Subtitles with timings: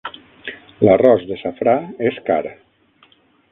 [0.87, 1.77] L'arròs de safrà
[2.11, 2.43] és car.